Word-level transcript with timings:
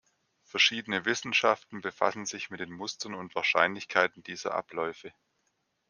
Verschiedene 0.41 1.05
Wissenschaften 1.05 1.81
befassen 1.81 2.25
sich 2.25 2.49
mit 2.49 2.59
den 2.59 2.71
Mustern 2.71 3.13
und 3.13 3.35
Wahrscheinlichkeiten 3.35 4.23
dieser 4.23 4.55
Abläufe. 4.55 5.13